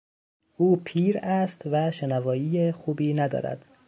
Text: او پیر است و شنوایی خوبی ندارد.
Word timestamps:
او 0.57 0.81
پیر 0.85 1.17
است 1.23 1.61
و 1.71 1.91
شنوایی 1.91 2.71
خوبی 2.71 3.13
ندارد. 3.13 3.65